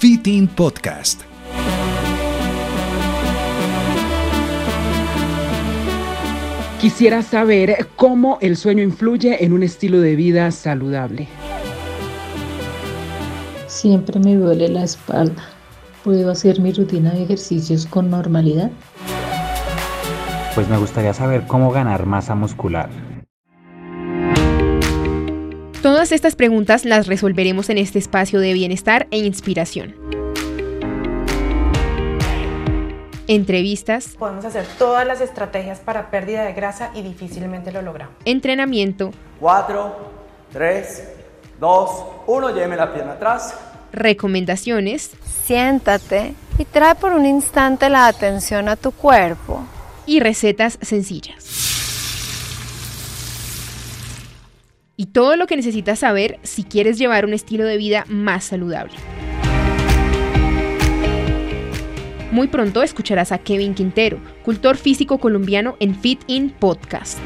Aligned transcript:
Fit 0.00 0.26
In 0.28 0.48
Podcast. 0.48 1.20
Quisiera 6.80 7.20
saber 7.20 7.86
cómo 7.96 8.38
el 8.40 8.56
sueño 8.56 8.82
influye 8.82 9.44
en 9.44 9.52
un 9.52 9.62
estilo 9.62 10.00
de 10.00 10.16
vida 10.16 10.50
saludable. 10.52 11.28
Siempre 13.66 14.18
me 14.20 14.36
duele 14.36 14.70
la 14.70 14.84
espalda. 14.84 15.42
¿Puedo 16.02 16.30
hacer 16.30 16.60
mi 16.60 16.72
rutina 16.72 17.12
de 17.12 17.24
ejercicios 17.24 17.84
con 17.84 18.08
normalidad? 18.08 18.70
Pues 20.54 20.66
me 20.70 20.78
gustaría 20.78 21.12
saber 21.12 21.46
cómo 21.46 21.72
ganar 21.72 22.06
masa 22.06 22.34
muscular. 22.34 22.88
Todas 25.82 26.12
estas 26.12 26.36
preguntas 26.36 26.84
las 26.84 27.06
resolveremos 27.06 27.70
en 27.70 27.78
este 27.78 27.98
espacio 27.98 28.38
de 28.38 28.52
bienestar 28.52 29.06
e 29.10 29.16
inspiración. 29.16 29.94
Entrevistas. 33.26 34.14
Podemos 34.18 34.44
hacer 34.44 34.66
todas 34.78 35.06
las 35.06 35.22
estrategias 35.22 35.78
para 35.78 36.10
pérdida 36.10 36.44
de 36.44 36.52
grasa 36.52 36.90
y 36.94 37.00
difícilmente 37.00 37.72
lo 37.72 37.80
logramos. 37.80 38.14
Entrenamiento. 38.26 39.12
4, 39.40 39.96
3, 40.52 41.08
2, 41.58 41.90
1. 42.26 42.54
Lléveme 42.54 42.76
la 42.76 42.92
pierna 42.92 43.12
atrás. 43.12 43.54
Recomendaciones. 43.90 45.12
Siéntate 45.46 46.34
y 46.58 46.66
trae 46.66 46.94
por 46.94 47.14
un 47.14 47.24
instante 47.24 47.88
la 47.88 48.06
atención 48.06 48.68
a 48.68 48.76
tu 48.76 48.92
cuerpo. 48.92 49.64
Y 50.04 50.20
recetas 50.20 50.76
sencillas. 50.82 51.69
Y 55.00 55.06
todo 55.06 55.36
lo 55.36 55.46
que 55.46 55.56
necesitas 55.56 56.00
saber 56.00 56.38
si 56.42 56.62
quieres 56.62 56.98
llevar 56.98 57.24
un 57.24 57.32
estilo 57.32 57.64
de 57.64 57.78
vida 57.78 58.04
más 58.10 58.44
saludable. 58.44 58.92
Muy 62.30 62.48
pronto 62.48 62.82
escucharás 62.82 63.32
a 63.32 63.38
Kevin 63.38 63.72
Quintero, 63.72 64.18
cultor 64.44 64.76
físico 64.76 65.16
colombiano 65.16 65.78
en 65.80 65.94
Fit 65.98 66.20
In 66.26 66.50
Podcast. 66.50 67.18